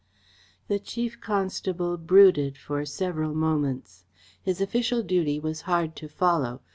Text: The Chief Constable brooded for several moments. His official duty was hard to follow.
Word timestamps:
The 0.67 0.79
Chief 0.79 1.21
Constable 1.21 1.95
brooded 1.95 2.57
for 2.57 2.83
several 2.87 3.35
moments. 3.35 4.03
His 4.41 4.59
official 4.59 5.03
duty 5.03 5.39
was 5.39 5.61
hard 5.69 5.95
to 5.97 6.07
follow. 6.09 6.61